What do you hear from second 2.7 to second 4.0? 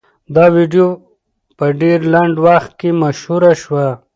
کې مشهوره شوه.